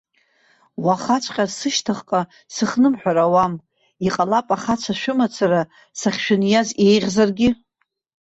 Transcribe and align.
Уахаҵәҟьа 0.83 1.45
сышьҭахьҟа 1.57 2.21
сыхнымҳәыр 2.53 3.17
ауам, 3.25 3.53
иҟалап 4.07 4.47
ахацәа 4.55 4.93
шәымацара 5.01 5.61
сахьшәыниаз 5.99 6.69
еиӷьзаргьы. 6.85 7.49